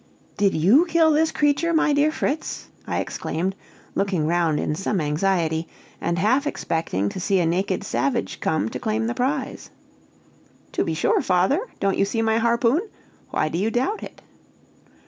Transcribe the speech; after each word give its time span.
"Did 0.35 0.55
you 0.55 0.85
kill 0.87 1.11
this 1.11 1.31
creature, 1.31 1.73
my 1.73 1.93
dear 1.93 2.11
Fritz?" 2.11 2.69
I 2.87 2.97
exclaimed, 3.01 3.55
looking 3.93 4.25
round 4.25 4.59
in 4.59 4.73
some 4.73 4.99
anxiety, 4.99 5.67
and 6.01 6.17
half 6.17 6.47
expecting 6.47 7.07
to 7.09 7.19
see 7.19 7.39
a 7.39 7.45
naked 7.45 7.83
savage 7.83 8.39
come 8.39 8.67
to 8.69 8.79
claim 8.79 9.05
the 9.05 9.13
prize. 9.13 9.69
"To 10.71 10.83
be 10.83 10.95
sure, 10.95 11.21
father! 11.21 11.59
don't 11.79 11.99
you 11.99 12.05
see 12.05 12.23
my 12.23 12.39
harpoon? 12.39 12.81
Why 13.29 13.47
do 13.49 13.59
you 13.59 13.69
doubt 13.69 14.01
it?" 14.01 14.23